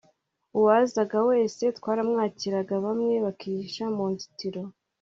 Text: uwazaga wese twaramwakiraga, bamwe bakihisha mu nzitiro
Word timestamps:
uwazaga 0.57 1.17
wese 1.29 1.63
twaramwakiraga, 1.77 2.75
bamwe 2.85 3.13
bakihisha 3.25 3.85
mu 3.95 4.05
nzitiro 4.13 4.61